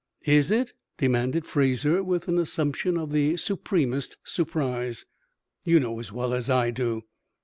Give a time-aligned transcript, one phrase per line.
[0.25, 5.05] "Is it?" demanded Fraser, with an assumption of the supremest surprise.
[5.63, 7.03] "You know as well as I do."